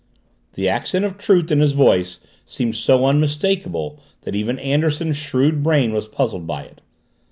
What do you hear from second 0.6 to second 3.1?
accent of truth in his voice seemed so